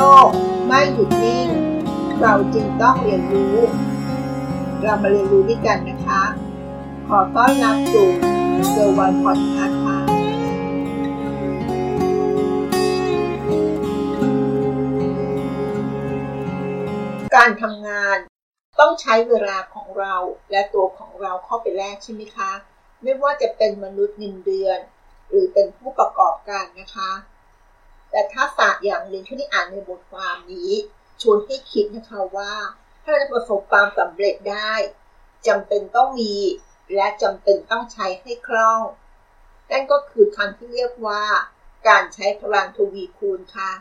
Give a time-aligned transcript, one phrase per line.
[0.00, 0.28] ลก
[0.66, 1.48] ไม่หยุดนิ่ง
[2.20, 3.56] เราจึงต้องเรียนรู้
[4.82, 6.22] เรามาเรียนรู้ด้วยกันนะคะ
[7.08, 8.08] ขอต้อนรับสู่
[8.70, 9.98] เซอร์วันพอดคาส์ค่ะ
[17.36, 18.18] การทำงาน
[18.80, 20.14] ต้องใช้เวลาของเรา
[20.50, 22.50] และตัวของเราเข้าไปแลกใช่ไหมคะ
[23.02, 24.78] ไม่ว่าจะเป็นมนุษย์เงินเดือน
[25.28, 27.10] หรือเป็นผู้ประกอบการนะคะ
[28.10, 28.49] แต่ทักษะ
[28.84, 30.72] อย่างหนึ่งที่ได้อ่านในบทความนี้
[31.22, 32.52] ชวนให้คิดนะคะว่า
[33.02, 34.72] ถ้าเราจะประสบความสำเร็จได้
[35.46, 36.34] จำเป็นต้องมี
[36.94, 38.82] และจำเป็นต้องใช้ให้คล่อง
[39.70, 41.22] นั่นก็คือคำที่เรียกว่า
[41.88, 43.72] การใช้พลังทวีคูณค่ะ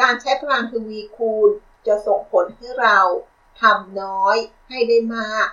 [0.00, 1.50] การใช้พลังทวีคูณ
[1.86, 2.98] จะส่งผลให้เรา
[3.60, 4.36] ทำน้อย
[4.68, 5.48] ให้ได้มาก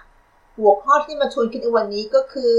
[0.57, 2.55] หัวข้อที่มาชวนคิดในวันนี้ก็คือ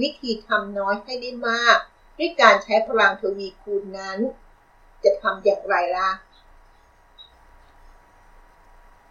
[0.00, 1.76] วิธีทำน้อยให้ได้มาก
[2.18, 4.18] ด้วยการใช้พลังทวีคูณนั้น
[5.04, 6.10] จะทำอย่างไรล่ะ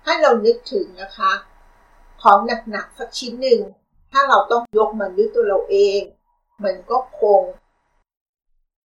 [0.04, 1.32] ให้เรานึกถึงนะคะ
[2.22, 2.38] ของ
[2.72, 3.62] หนักๆสักชิ้นหนึ่ง
[4.12, 6.02] ถ้าเราต้องยกมันด้วยตัวเราเอง
[6.64, 7.42] มันก็คง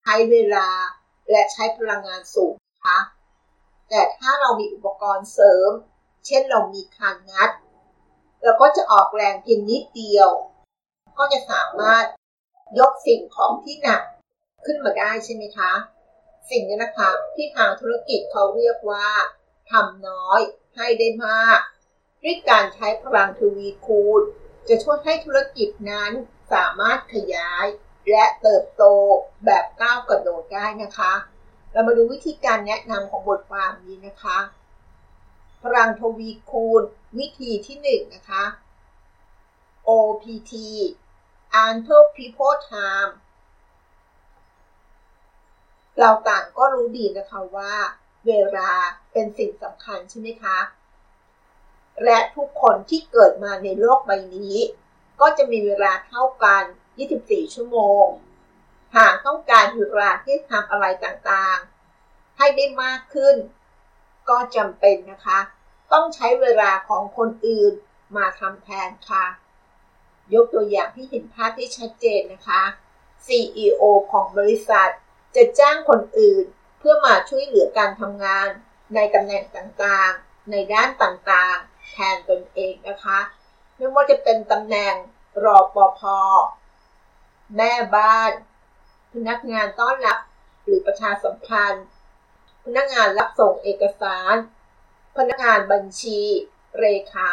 [0.03, 0.67] ใช้เวลา
[1.29, 2.99] และใช้พลังงานสูงนะคะ
[3.89, 5.71] แต่ถ้าเรามีอุปกรณ์เสริม
[6.25, 7.49] เช่นเรามีคานงัด
[8.43, 10.29] เราก็จะออกแรงเพียงนิดเดียว
[11.17, 12.05] ก็จะสามารถ
[12.79, 14.01] ยกสิ่งของที่หนัก
[14.65, 15.71] ขึ้นมาได้ใช่ไหมคะ
[16.49, 19.07] สิ่งนี้นะคะที่ทางธุรกิจเขาเรียกว่า
[19.71, 20.39] ทำน้อย
[20.75, 21.59] ให้ได้มาก
[22.23, 24.21] ด้วยการใช้พลังทวีคูณ
[24.67, 26.11] จะช่วยให้ธุรกิจนั้น
[26.53, 27.65] สามารถขยาย
[28.11, 28.83] และเติบโต
[29.45, 31.13] แบบก้าวกระโดดได้นะคะ
[31.71, 34.37] เรามาดูวิธีการแนะนำของบทความนี้นะคะ
[35.63, 36.81] พลังทวีคูณ
[37.19, 38.43] วิธีที่1นนะคะ
[39.89, 40.53] OPT
[41.65, 43.11] Until People Time
[45.99, 47.73] เราต่างก็รู้ดีนะคะว่า
[48.27, 48.71] เวลา
[49.11, 50.57] เป็นสิ่งสำคัญใช่ไหมคะ
[52.03, 54.57] และทุกคนที่เกิดมาในโลกใบนี้
[55.21, 56.63] ก็จะมีเวลาเท่ากัน
[57.07, 58.05] 24 ชั่วโมง
[58.95, 63.35] หากต้องการเวลาที่ทำอะไรต่างๆ ให้ได้มากขึ้น
[64.29, 65.39] ก็จำเป็นนะคะ
[65.93, 67.73] ต้องใช้เวลาของคนอื่น
[68.17, 69.25] มาทำแทนค่ะ
[70.33, 72.61] ยกตัวอย่างที่เห็นภาพที่ชัดเจนนะคะ
[73.25, 74.89] CEO ของบริษัท
[75.35, 76.45] จะจ้างคนอื่น
[76.79, 78.47] เพื่อมาช่วยเหลือการทำงาน
[78.95, 83.19] ในตำแหน่งต่างๆ ในด้านต่างๆ แทนตนเองนะคะ
[83.75, 84.95] ไม่ว่าจะเป็นตำแหน่ง
[85.43, 86.01] รอปภ
[87.57, 88.31] แม่บ้าน
[89.13, 90.19] พนักงานต้อนรับ
[90.63, 91.85] หรือประชาสัมพันธ์
[92.65, 94.35] พนักงานรับส่งเอกสาร
[95.17, 96.19] พนักงานบัญชี
[96.77, 97.31] เรขา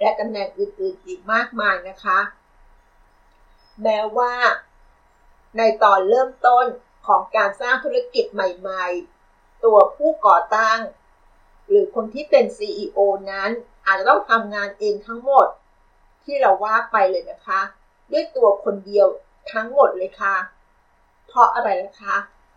[0.00, 2.20] และตำแหน่งอื่นๆอีกมากมายนะคะ
[3.82, 4.34] แม้ว่า
[5.56, 6.66] ในตอนเริ่มต้น
[7.06, 10.80] ของการสร้างธุรกิจใหม่ๆ ตัวผู้ก่อตั้ง
[11.68, 12.98] หรือคนที่เป็น CEO
[13.30, 13.50] นั้น
[13.86, 15.46] อาจจะต้องทำงานเองทั้งหมด
[16.24, 17.60] ที่เราว่าไปเลยนะคะ
[18.12, 19.06] ด้วยตัวคนเดียว
[19.52, 20.36] ทั้งหมดเลยค่ะ
[21.28, 22.16] เพราะอะไรนะคะ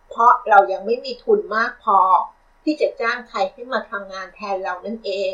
[0.10, 2.00] เพราะเรายังไม่มีทุนมากพอ
[2.64, 5.34] ที่จะจ้างใครให้มาทำงานแทนเรานั่นเอง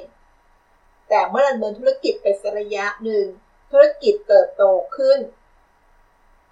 [1.10, 3.26] แต่เมื่อดำเนินธุรกิจไปสระยะหนึ่ง
[3.72, 4.64] ธุรกิจเติบโต
[4.98, 5.20] ขึ้น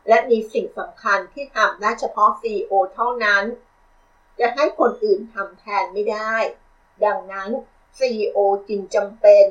[0.08, 3.44] และมีสิ่งสำคัญที่ทำได้เฉพาะ CEO เท่านั้น
[4.40, 6.36] จะให้คนอื่นทำแทนไม่ได้
[7.06, 7.50] ดังนั้น
[7.98, 9.46] CEO จึงจำเป็น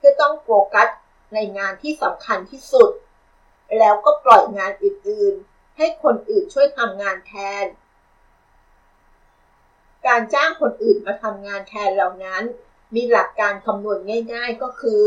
[0.00, 0.88] ที่ต้องโฟกัส
[1.34, 2.90] ในงานที่สำคัญที่สุด
[3.78, 7.32] แล้วก็ปล่อยงานอื่นๆ ให้คนอื่นช่วยทำงานแท
[7.64, 7.66] น
[10.06, 12.42] การจ้างคนอื่นมาทำงานแทนเหล่านั้น
[12.94, 13.98] มีหลักการคำนวณ
[14.32, 15.04] ง่าย ๆก็คือ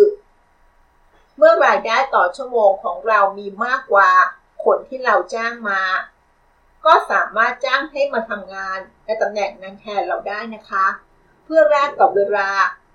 [1.37, 4.11] เมื่อรายได้ต่อชั่วโมงของเรามีมากกว่า
[4.67, 5.81] คนที่เราจ้างมา
[6.85, 10.87] ก็สามารถจ้างให้มาทำงานในตำแหน่งนั้นแทนเราได้นะคะ
[11.43, 12.49] เพื่อแลกกับเวลา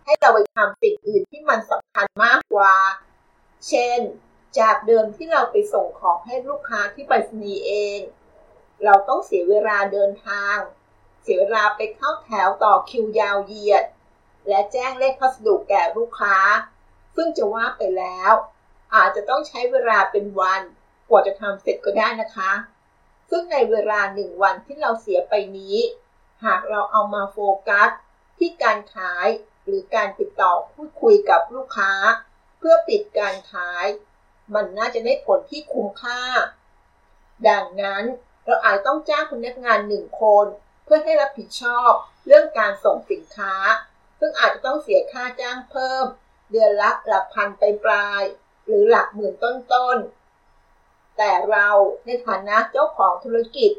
[0.05, 2.75] ให้เราไปทำสิ่งอื่นที่มันสำคัญมากกว่า
[3.69, 4.01] เช่น
[4.59, 8.01] จากเดิมที่เราไปส่งของให้ลูกค้าที่ไปรษณีย์เอง
[8.85, 10.57] เราต้องเสียเวลาเดินทาง
[11.23, 13.85] เสียเวลาไปเข้าแถวต่อคิวยาวเหยียด
[14.49, 16.37] และแจ้งเลขพัสดุแก่ลูกค้า
[17.17, 18.33] ซึ่งจะว่าไปแล้ว
[18.95, 20.63] อาจจะต้องใช้เวลาเป็นวัน
[21.09, 22.53] กว่าจะทำเสร็จก็ได้นะคะ
[23.31, 25.77] ซึ่งในเวลาหนึ่งวันที่เราเสียไปนี้
[26.45, 27.39] หากเราเอามาโฟ
[27.69, 27.91] กัส
[28.39, 29.27] ที่การขาย
[29.65, 31.93] หรือการติดต่อพูดคุยกับลูกค้า
[32.59, 33.87] เพื่อปิดการขาย
[34.55, 36.21] มันน่าจะได้ผลที่คุ้มค่า
[37.49, 38.05] ดังนั้น
[38.45, 40.47] เราอาจต้องจ้างพนักงานหนึ่งคน
[40.85, 41.91] เพื่อให้รับผิดชอบ
[42.27, 43.55] เรื่องการส่งสินค้า
[44.21, 46.05] ซึ่งอาจจะต้องเสียค่าจ้างเพิ่ม
[46.51, 48.23] เดือนละหลักพันไปปลาย
[48.67, 50.22] หรือหลักหมื่นต้นๆ
[51.25, 51.69] แต่เรา
[52.07, 53.73] ในฐานะเจ้าของธุรกิจ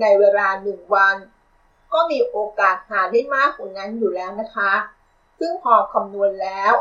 [0.00, 1.16] ในเวลาหนึ่งวัน
[1.92, 4.72] ก็มีโอกาสหาได้มากกว่านั้นอยู่แล้วนะคะ
[5.38, 6.72] ซึ่งพอคำนวณแล้ว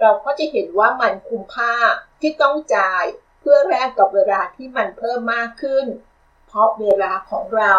[0.00, 1.74] เราก็จะเห็นว่ามันคุ้มค่า
[2.20, 3.04] ที่ต้องจ่าย
[3.40, 5.86] เพื่อแลกกับเวลาที่มันเพิ่มมากขึ้น
[6.46, 7.74] เพราะเวลาของเรา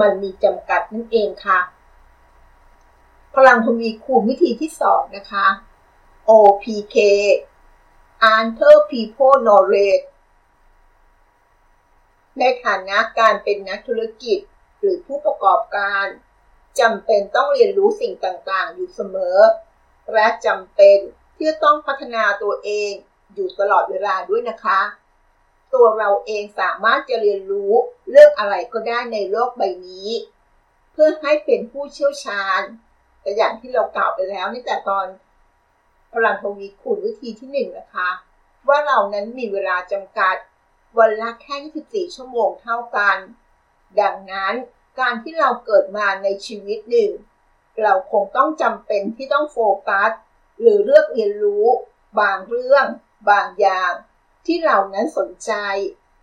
[0.00, 1.60] มันมีจำกัดนั่นเองค่ะ
[3.34, 5.46] พลังทวีคูณวิธีที่สองนะคะ
[6.30, 6.96] OPK
[8.34, 10.06] Answer People Knowledge
[12.38, 14.38] ในฐานะการเป็นนักธุรกิจ
[14.80, 16.06] หรือผู้ประกอบการ
[16.80, 19.38] จำเป็นต้องเรียนรู้สิ่งต่างๆ อยู่เสมอ
[20.12, 20.98] และจำเป็น
[21.36, 22.92] ที่จะต้องพัฒนาตัวเอง
[23.34, 24.80] อยู่ตลอดเวลาด้วยนะคะ
[25.74, 27.72] ตัวเราเองสามารถจะเรียนรู้
[28.10, 30.10] เรื่องอะไรก็ได้ในโลกใบนี้
[30.92, 32.62] เพื่อให้เป็นผู้เชี่ยวชาญ
[33.22, 35.06] แต่อย่างที่เรากล่าวไปแล้วในแต่ตอน
[36.12, 38.10] พลังทวีคูณวิธีที่หนึ่งนะคะ
[38.68, 40.36] ว่าเรานั้นมีเวลาจำกัด
[40.98, 43.18] วันละแค่ 24 ชั่วโมงเท่ากัน
[44.00, 44.54] ดังนั้น
[45.00, 47.12] การที่เราเกิดมาในชีวิตหนึ่ง
[47.82, 49.58] เราคงต้องจำเป็นที่ต้องโฟ
[49.88, 50.10] กัส
[50.60, 51.66] หรือเลือกเรียนรู้
[52.20, 52.86] บางเรื่อง
[53.30, 53.92] บางอย่าง
[54.46, 55.52] ที่เรานั้นสนใจ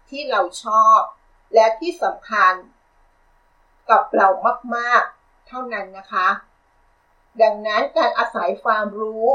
[0.10, 1.00] ที่เราชอบ
[1.54, 2.54] และที่สำคัญ
[3.90, 4.28] กับเรา
[4.76, 6.30] มากๆ เท่านั้นนะคะ
[7.42, 9.26] ดังนั้นการอาศัยความรู้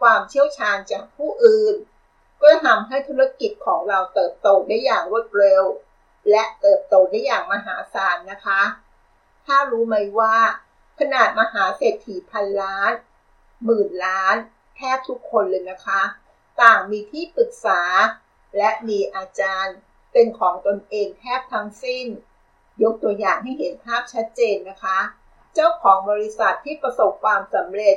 [0.00, 1.74] ความเชี่ยวชาญจากผู้อื่น
[2.44, 5.62] ก็ทำให้ธุรกิจของเราเติบโตได้อย่างรวดเร็ว
[6.30, 8.62] และเติบโตได้อย่างมหาศาลนะคะ
[9.46, 10.36] ถ้ารู้ไหมว่า
[10.98, 12.92] ขนาดมหาเศรษฐีพันล้าน
[13.64, 14.36] หมื่นล้าน
[14.76, 16.02] แทบทุกคนเลยนะคะ
[16.62, 17.80] ต่างมีที่ปรึกษา
[18.56, 19.76] และมีอาจารย์
[20.12, 22.06] เป็นของตนเองแทบทั้งสิ้น
[22.82, 24.98] ยกตัวอย่างให้เห็นภาพชัดเจนนะคะ
[25.54, 27.96] เจ้าของบริษัทที่ประสบความสำเร็จ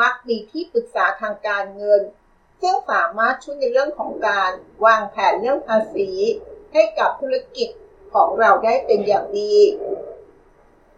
[0.00, 2.02] มักมีที่ปรึกษาทางการเงิน
[2.62, 4.50] ซึ่งสามารถช่วยในเรื่องของการ
[4.84, 6.10] วางแผนเรื่องภาษี
[6.72, 7.68] ให้กับธุรกิจ
[8.14, 9.54] ของเราได้เป็นอย่างดี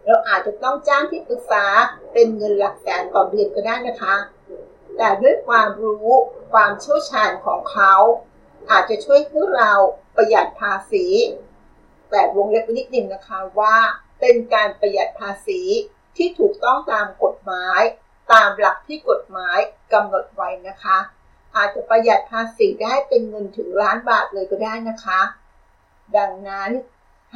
[0.05, 1.65] เราอาจจะต้องจ้างที่ปรึกษา
[2.13, 4.15] เป็นเงินหลักแสนต่อเดือนก็ได้นะคะ
[4.97, 6.09] แต่ด้วยความรู้
[6.53, 7.93] ความเชี่ยวชาญของเขา
[8.71, 9.71] อาจจะช่วยให้เรา
[10.15, 11.05] ประหยัดภาษี
[12.09, 13.75] แต่วงเล็บนิดนึงนะคะว่า
[14.19, 15.61] เป็นการประหยัดภาษี
[16.17, 17.81] ที่ถูกต้องตามกฎหมาย
[18.33, 19.57] ตามหลักที่กฎหมาย
[19.93, 20.97] กำหนดไว้นะคะ
[21.55, 25.21] อาจจะประหยัดภาษีได้เป็นเงินถึงล้านบาทเลยก็ได้นะคะ
[26.17, 26.71] ดังนั้น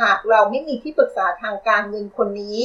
[0.01, 2.59] หากเราไม่มีที่ปรึกษาทางการเงินคนนี้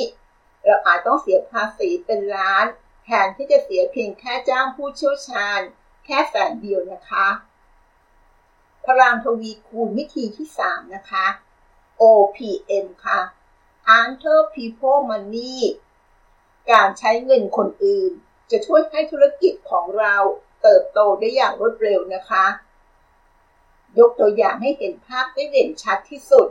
[0.65, 2.67] เราอาจต้องเสียภาษีเป็นล้าน
[3.05, 5.61] แทนที่จะเสียเพียงแค่จ้างผู้เชี่ยวชาญ
[6.05, 7.29] แค่แสนเดียวนะคะ
[8.87, 11.27] พลังทวีคูณวิธีที่ 3 นะคะ
[12.03, 13.21] OPM ค่ะ
[13.99, 15.59] Enter People Money
[16.71, 18.13] การใช้เงินคนอื่น
[18.51, 20.17] จะช่วยให้ธุรกิจของเรา
[20.65, 22.47] เติบโตได้อย่างรวดเร็วนะคะ
[23.99, 26.49] ยกตัวอย่างให้เห็นภาพได้เด่นชัดที่สุด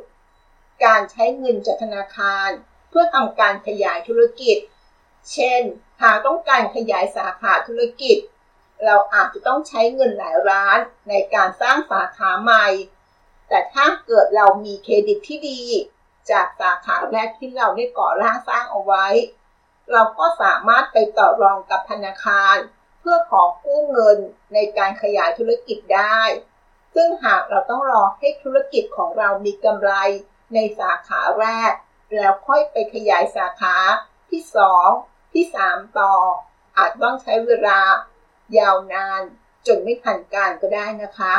[0.85, 2.49] การใช้เงินจากธนาคาร
[2.89, 4.57] เพื่อทำการขยายธุรกิจ
[5.31, 5.61] เช่น
[6.01, 8.17] หากต้องการขยายสาขาธุรกิจ
[8.85, 10.79] เราอาจจะต้องใช้เงินหลายล้าน
[11.09, 12.67] ในการสร้างสาขาใหม่
[13.49, 15.61] แต่ถ้าเกิดเรามีเครดิตที่ดี
[16.31, 19.07] จากสาขาแรกที่เราได้ก่อร่างสร้างเอาไว้
[19.91, 22.55] เราก็สามารถไปต่อรองกับธนาคาร
[23.05, 24.17] เพื่อขอกู้เงิน
[24.53, 26.19] ในการขยายธุรกิจได้
[26.95, 29.91] ซึ่งหากเราต้องรอให้ธุรกิจของเรามีกำไร
[30.53, 31.71] ในสาขาแรก
[32.15, 33.75] แล้วค่อยไปขยายสาขา
[34.29, 34.41] ที่
[34.87, 36.13] 2 ที่ 3 ต่อ
[36.77, 37.79] อาจต้องใช้เวลา
[38.57, 39.21] ยาวนาน
[39.67, 41.35] จนไม่ทันการก็ได้นะคะ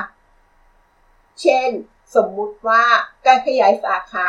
[1.40, 1.70] เช่น
[2.14, 2.84] สมมุติว่า
[3.26, 4.28] การขยายสาขา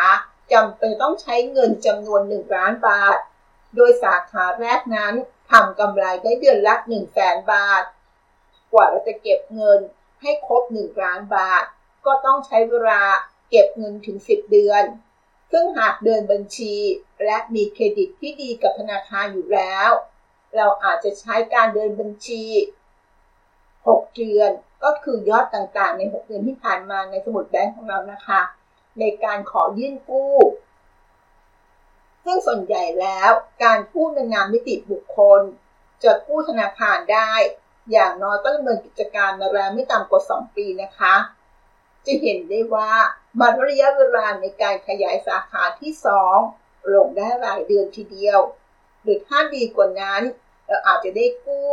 [0.54, 3.18] จำเป็นต้องใช้เงินจำนวน 1 ล้านบาท
[3.76, 5.14] โดยสาขาแรกนั้น
[5.52, 7.84] ทำกำไรได้เดือนละ1 0 0 0 0แสนบาท
[8.74, 9.80] กว่าเราจะเก็บเงิน
[10.22, 11.64] ให้ครบ1ล้านบาท
[12.06, 13.04] ก็ต้องใช้เวลา
[13.50, 14.84] เก็บเงินถึง 10 เดือน
[15.52, 16.76] ซึ่งหากเดินบัญชี
[17.26, 19.90] และมีเครดิตที่ดีกับธนาคารอยู่แล้ว
[20.56, 22.44] เราอาจจะใช้การเดินบัญชี
[23.88, 24.52] 6 เดือน
[24.84, 28.42] ก็คือยอดต่างๆ ใน 6 เดือนที่ผ่านมาในสมุดแบงก์ของเรานะคะ
[29.00, 30.34] ในการขอยื่นกู้
[32.26, 33.32] ซึ่งส่วนใหญ่แล้ว
[33.64, 35.42] การกู้ในนามนิติบุคคล
[36.04, 37.34] จะกู้ธนาคารได้
[37.92, 41.16] อย่างน้อยต้องดำเนินกิจการมาแล้วไม่ต่ำกว่า 2 ปีนะคะ
[42.06, 42.92] จะเห็นได้ว่า
[43.40, 45.92] มันระยะเวลาในการขยายสาขาที่
[46.44, 48.40] 2 ลงได้หลายเดือนทีเดียว
[49.02, 50.22] หรือถ้าดีกว่านั้น
[50.68, 51.72] เราอาจจะได้กู้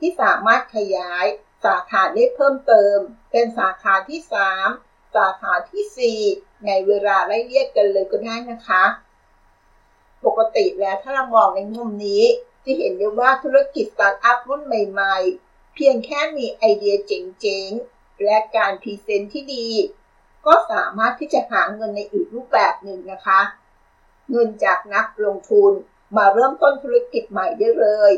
[0.00, 1.24] ที่สามารถขยาย
[1.64, 2.98] สาขาได้เพิ่มเติม
[3.30, 4.20] เป็นสาขาที่
[4.68, 8.84] 3 สาขาที่ 4 ในเวลาไล่เลี่ยกันเลยก็ได้นะคะ
[10.26, 12.22] ปกติแล้วถ้าเรามองในมุมนี้
[12.64, 19.68] จะเห็นได้ว่าธุรกิจสตาร์ทอัพรุ่นใหม่ๆ เพียงแค่มีไอเดียเจ๋งๆ และการ present ที่ดี
[20.46, 23.40] ก็สามารถที่จะหาเงินในอีกรูปแบบหนึ่งนะคะ
[24.30, 25.72] เงินจากนักลงทุน
[26.16, 28.12] มาเริ่มต้นธุรกิจใหม่ได้เลย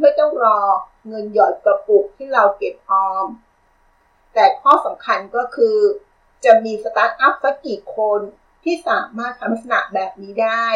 [0.00, 0.60] ไม่ต้องรอ
[1.08, 3.26] เงินหยอดกระปุกที่เราเก็บออม
[4.34, 5.78] แต่ข้อสำคัญก็คือ
[6.44, 8.20] จะมีสตาร์ทอัพสักกี่คน
[8.64, 10.66] ที่สามารถทำลักษณะแบบนี้ได้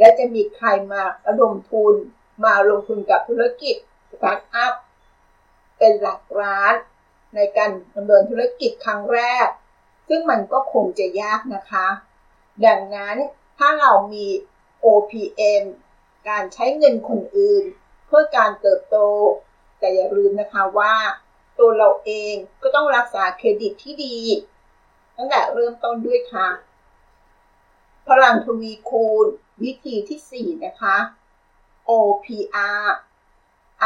[0.00, 1.94] และจะมีใครมาระดมทุน
[2.44, 3.76] มาลงทุนกับธุรกิจ
[4.10, 4.74] สตาร์ทอัพ
[5.78, 6.74] เป็นหลักล้าน
[7.34, 9.48] ในการดำเนินธุรกิจครั้งแรก
[10.08, 11.86] ซึ่งมันก็คงจะยากนะคะ
[12.66, 13.16] ดังนั้น
[13.58, 14.26] ถ้าเรามี
[14.84, 15.64] OPM
[16.28, 17.64] การใช้เงินคนอื่น
[18.06, 18.96] เพื่อการเติบโต
[19.78, 20.94] แต่อย่าลืมนะคะว่า
[21.58, 24.18] ตัวเราเองก็ต้องรักษาเครดิตที่ดี
[25.16, 26.48] ตั้งแต่เริ่มต้นด้วยค่ะ
[28.08, 29.26] พลังทวีคูณ
[29.62, 30.96] วิธีที่ 4 นะคะ
[31.90, 32.84] OPR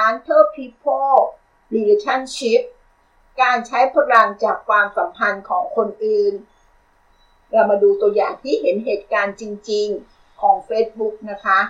[0.06, 1.18] Answer People
[1.74, 2.60] Relationship
[3.40, 6.34] การใช้พลังจากความสัมพันธ์ของคนอื่น
[7.52, 11.60] เรามาดูตัวอย่างที่เห็นเหตุการณ์จริงๆของ Facebook นะคะ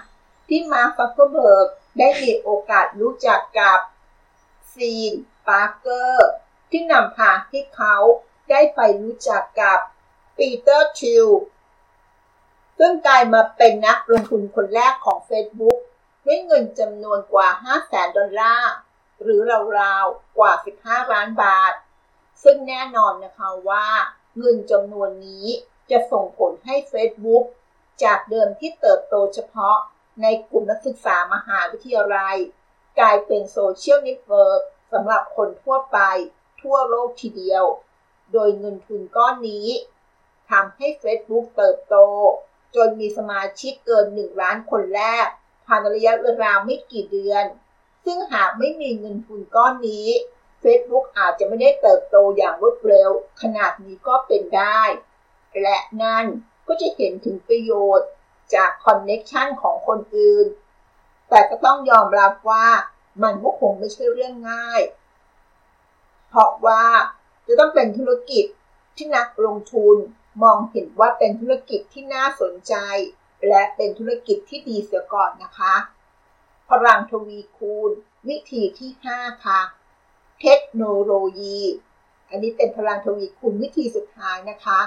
[0.49, 1.69] ที่มาร์ค ซักเคอร์เบิร์ก
[1.99, 3.79] ได้มีโอกาสรู้จักกับ
[4.73, 5.13] ฌอน
[5.49, 6.29] ปาร์กเกอร์
[6.71, 7.97] ที่นำพาให้เขา
[8.51, 9.79] ได้ไปรู้จักกับ
[10.39, 11.27] ปีเตอร์ ธีล
[12.79, 15.79] ซึ่งกลายมาเป็นนักลงทุนคนแรกของ Facebook
[16.27, 18.73] ด้วยเงินจำนวนกว่า5 0 0แสนดอลลาร์
[19.23, 19.41] หรือ
[19.81, 20.53] ราวๆ กว่า
[20.83, 21.73] 15 ล้านบาท
[22.43, 23.87] ซึ่งแน่นอนนะคะว่า
[24.39, 25.47] เงินจำนวนนี้
[25.91, 27.45] จะส่งผลให้ Facebook
[28.05, 29.77] จากเดิมที่เติบโตเฉพาะ
[30.23, 32.37] ในกลุ่มนักศึกษามหาวิทยาลัย
[32.99, 34.63] กลายเป็นโซเชียลเน็ตเวิร์ก
[34.93, 35.99] สำหรับคนทั่วไป
[36.63, 37.65] ทั่วโลกทีเดียว
[38.33, 39.67] โดยเงินทุนก้อนนี้
[40.51, 41.97] ทำให้ Facebook เติบโต
[42.77, 45.27] จนมีสมาชิกเกิน 1 ล้านคนแรก
[45.67, 47.45] ภานระยะเวลาไม่กี่เดือน
[48.05, 50.09] ซึ่งหากไม่มีเงินทุนก้อนนี้
[50.63, 53.11] Facebook อาจจะไม่ได้เติบโตอย่างรวดเร็ว
[53.43, 54.81] ขนาดนี้ก็เป็นได้
[55.63, 56.25] และนั่น
[56.69, 58.09] ก็จะเห็นถึงประโยชน์
[58.55, 60.47] จากคอนเน็ชันของคนอื่น
[61.29, 62.67] แต่ก็ต้องยอมรับว่า
[63.23, 64.81] มันก็คงไม่ใช่เรื่องง่าย
[66.29, 66.85] เพราะว่า
[67.47, 68.45] จะต้องเป็นธุรกิจ
[68.97, 69.97] ที่นักลงทุน
[70.43, 72.75] มองเห็นว่าเป็นธุรกิจที่น่าสนใจ
[73.49, 75.75] และเป็นธุรกิจที่ดีเสียก่อนนะคะ
[76.71, 77.91] พลังทวีคูณ
[78.29, 79.61] วิธีที่ 5 ค่ะ
[80.43, 81.61] เทคโนโลยี
[82.29, 84.81] อันนี้เป็นพลังทวีคูณวิธีสุดท้ายนะคะ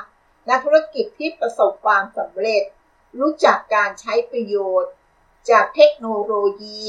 [0.50, 2.63] นักธุรกิจที่ประสบความสำเร็จ
[3.20, 4.94] รู้จักการใช้ประโยชน์
[5.50, 6.84] จากเทคโนโลยี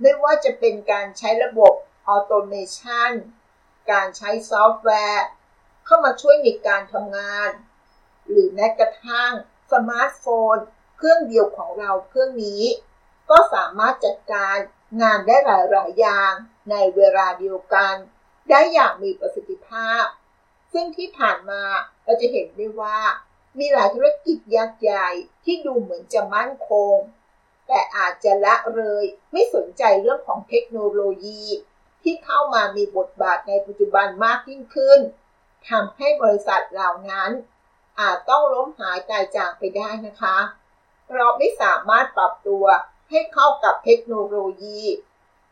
[0.00, 1.72] ไม่ว่าจะเป็นการใช้ระบบ
[2.08, 3.12] automation
[3.90, 5.26] การใช้ซอฟต์แวร์
[5.84, 7.50] เข้ามาช่วยในการทำงาน
[8.28, 9.32] หรือแม้กระทั่ง
[9.72, 10.56] สมาร์ทโฟน
[10.96, 12.62] เครื่องเดียวของเราเครื่องนี้
[13.30, 14.56] ก็สามารถจัดการ
[15.02, 16.32] งานได้หลาย ๆ อย่าง
[16.70, 17.94] ในเวลาเดียวกัน
[18.50, 20.04] ได้อย่างมีประสิทธิภาพ
[20.72, 21.62] ซึ่งที่ผ่านมา
[22.04, 22.98] เราจะเห็นได้ว่า
[23.58, 25.08] มีหลายธุรกิจยักษ์ใหญ่
[25.44, 26.96] ที่ดูเหมือนจะมั่นคง
[27.68, 31.42] แต่อาจจะละเลยไม่สนใจเรื่องของเทคโนโลยี
[32.02, 35.00] ที่เข้ามามีบทบาทในปัจจุบันมากยิ่งขึ้น
[35.68, 37.30] ทำให้บริษัทเหล่านั้น
[38.00, 40.38] อาจต้องล้มหายตายจากไปได้นะคะ
[41.14, 42.64] เราไม่สามารถปรับตัว
[43.10, 44.82] ให้เข้ากับเทคโนโลยี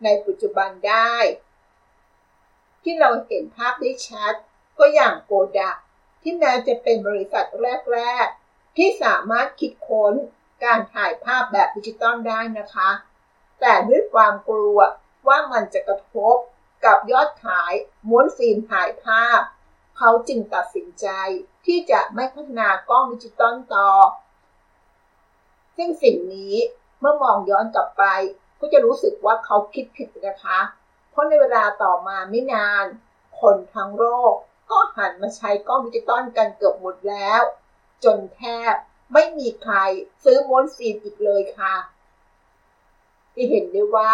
[0.04, 1.14] ในปัจจุบันได้
[2.82, 4.34] ที่เราเห็นภาพได้ชัด
[4.78, 5.76] ก็อย่างโกดัก
[6.22, 7.46] ที่แม้จะเป็นบริษัท
[7.92, 10.14] แรก ๆ ที่สามารถคิดค้น
[10.64, 12.90] การถ่ายภาพแบบดิจิตอลได้นะคะ
[13.60, 14.78] แต่ด้วยความกลัว
[15.28, 16.36] ว่ามันจะกระทบ
[16.84, 17.72] กับยอดขาย
[18.08, 19.40] ม้วนฟิล์มถ่ายภาพ
[20.02, 21.06] เขาจึงตัดสินใจ
[21.66, 23.90] ที่จะไม่พัฒนากล้องดิจิตอลต่อ
[25.76, 26.54] ซึ่งสิ่งนี้
[27.00, 28.04] เมื่อมองย้อนกลับไป
[28.60, 30.60] ก็จะรู้สึกว่าเขาคิดผิดนะคะ
[31.10, 32.84] เพราะในเวลาต่อมาไม่นาน
[33.40, 34.34] คนทั้งโลก
[34.70, 37.42] ก็หันมาใช้กล้องดิจิตอลกันเกือบหมดแล้ว
[38.04, 38.42] จนแท
[38.72, 38.74] บ
[39.12, 39.74] ไม่มีใคร
[40.24, 41.74] ซื้อม้วนฟิล์มอีกเลยค่ะ
[43.32, 44.12] ที่เห็นได้ว่า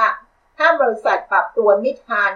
[0.57, 2.33] ถ้าบริษัทปรับตัวไม่ทัน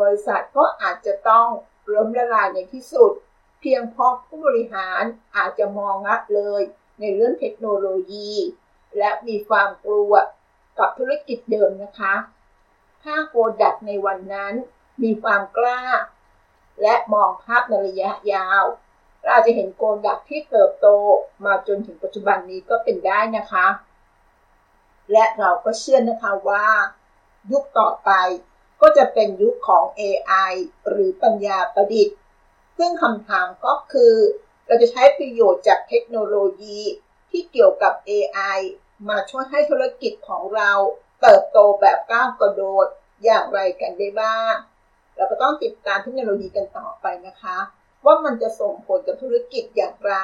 [0.00, 1.48] บริษัทก็อาจจะต้อง
[1.94, 3.12] ล้มละลายในที่สุด
[3.60, 5.02] เพียงเพราะผู้บริหาร
[5.36, 6.62] อาจจะมองงัดเลย
[7.00, 8.32] ในเรื่องเทคโนโลยี
[8.98, 10.12] และมีความกลัว
[10.78, 12.14] กับธุรกิจเดิมนะคะ
[13.02, 14.54] ถ้าโกดักในวันนั้น
[15.02, 15.82] มีความกล้า
[16.82, 18.64] และมองภาพในระยะยาว
[19.24, 20.86] เราจะเห็นโกดักที่เติบโต
[21.44, 23.66] มาจนถึงปัจจุบันนี้ก็เป็นได้นะคะ
[25.12, 26.66] และเราก็เชื่อนะคะว่า
[27.50, 28.10] ยุคต่อไป
[28.80, 30.52] ก็จะเป็นยุคของ AI
[30.88, 32.16] หรือปัญญาประดิษฐ์
[32.78, 34.14] ซึ่งคำถามก็คือ
[34.66, 36.80] เราจะใช้ประโยชน์จากเทคโนโลยี
[37.30, 38.58] ที่เกี่ยวกับ AI
[39.08, 40.72] มาช่วยให้ธุรกิจของเรา
[41.20, 42.86] เติบโตแบบก้าวกระโดด
[43.24, 44.54] อย่างไรกันได้บ้าง
[45.16, 47.58] เราก็ต้องติดตามเทคโนโลยีกันต่อไปนะคะ
[48.04, 50.14] ว่ามันจะส่งผลกับธุรกิจอย่างไร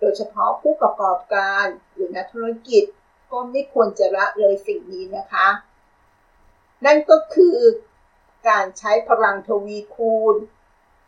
[0.00, 2.84] โดยเฉพาะผู้ประกอบการหรือนักธุรกิจ
[3.32, 5.48] ก็ไม่ควรจะละเลยสิ่งนี้นะคะ
[6.84, 7.58] นั่นก็คือ
[8.48, 10.36] การใช้พลังทวีคูณ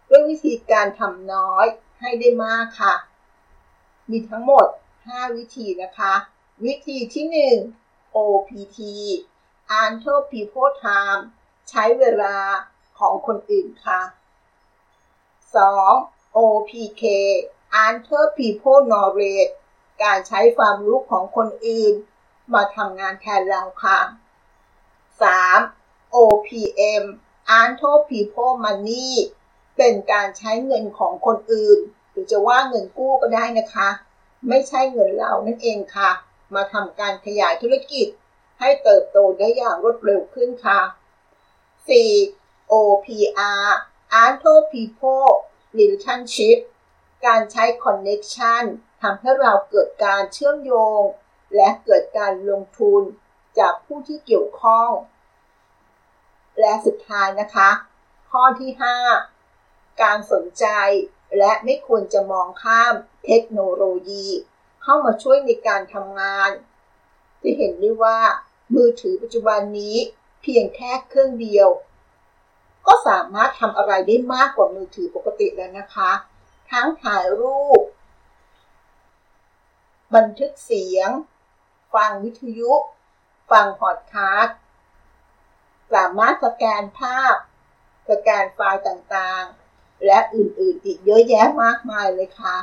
[0.09, 1.67] ด้วยวิธีการทำน้อย
[2.01, 2.95] ให้ได้มากค่ะ
[4.11, 4.67] มีทั้งหมด
[5.03, 6.15] 5 วิธีนะคะ
[6.65, 7.27] วิธีที่
[7.61, 8.79] 1 OPT
[9.83, 11.23] Until People Time
[11.71, 12.37] ใช้เวลา
[12.99, 14.01] ของคนอื่นค่ะ
[15.55, 16.37] 2.
[16.37, 17.03] OPK
[17.87, 19.53] Until People Knowledge
[20.03, 21.95] การใช้ความรู้ของคนอื่น
[22.55, 23.99] มาทำงานแทนเราค่ะ
[25.21, 26.17] 3.
[26.17, 27.05] OPM
[27.61, 29.13] Until People Money
[29.77, 31.79] เป็นการใช้เงินของคนอื่น
[32.11, 33.89] หรือจะว่าเงินกู้ก็ได้นะคะ
[34.49, 36.11] ไม่ใช่เงินเรานั่นเองค่ะ
[36.55, 38.07] มาทำการขยายธุรกิจ
[38.61, 40.81] ให้เติบโตได้อย่างรวดเร็วขึ้นค่ะ
[41.97, 42.73] 4.
[42.73, 43.67] OPR
[44.25, 45.31] Until People
[45.79, 46.59] Relationship
[47.27, 48.65] การใช้ Connection
[49.03, 51.01] ทำให้เราเกิดการเชื่อมโยง
[51.57, 53.03] และเกิดการลงทุน
[53.59, 54.91] จากผู้ที่เกี่ยวข้อง
[56.61, 57.71] และสุดท้ายนะคะ
[58.31, 58.71] ข้อที่
[59.37, 60.67] 5 การสนใจ
[61.39, 62.95] และไม่ควรจะมองข้าม
[63.27, 64.27] เทคโนโลยี
[64.83, 66.51] เข้ามาช่วยในการทำงาน
[67.43, 68.19] จะเห็นได้ว่า
[68.75, 69.97] มือถือปัจจุบันนี้
[70.43, 71.69] เพียงแค่เครื่องเดียว
[72.87, 76.13] ก็สามารถทำอะไรได้มากกว่ามือถือปกติแล้วนะคะ
[76.71, 77.83] ทั้งถ่ายรูป
[80.15, 81.11] บันทึกเสียง
[81.95, 82.73] ฟังวิทยุ
[83.51, 84.57] ฟังพอดคาสต์
[85.95, 87.35] สามารถสแกนภาพ
[88.11, 92.57] สแกนไฟล์ต่างๆ และอื่นๆ อีกเยอะแยะมากมายเลยค่ะ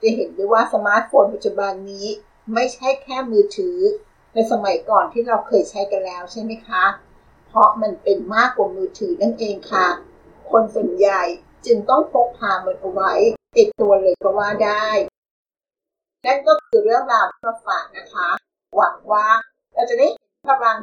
[0.00, 2.06] จะเห็นได้ว่าสมาร์ทโฟนปัจจุบันนี้
[2.54, 3.78] ไม่ใช่แค่มือถือ
[4.34, 6.84] ในสมัยก่อนที่เราเคยใช้กันแล้วใช่ไหมคะ
[7.46, 9.86] เพราะมันเป็นมากกว่ามือถือนั่นเองค่ะ
[10.50, 11.22] คนส่วนใหญ่
[11.66, 13.12] จึงต้องพกพามันเอาไว้
[13.56, 14.86] ติดตัวเลยก็ว่าได้
[16.26, 18.28] นั่นก็คือเรื่องราวที่มาฝากนะคะ
[18.76, 19.26] หวังว่า
[19.76, 20.78] เราจะได้เห็นพลัง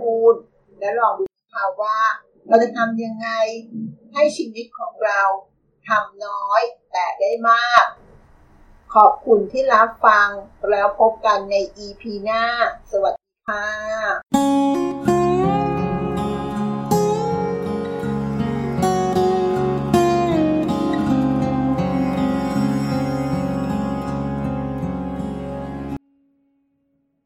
[0.00, 0.34] คูณ
[0.78, 1.24] และลองดู
[1.54, 1.98] ค่ะว่า
[2.48, 3.28] เราจะทำยังไง
[4.14, 5.22] ให้ชีวิตของเรา
[5.88, 7.84] ทำน้อยแต่ได้มาก
[8.94, 10.28] ขอบคุณที่รับฟัง
[10.70, 11.54] แล้วพบกันใน
[11.86, 12.44] EP หน้า
[12.90, 15.07] สวัสดีค่ะ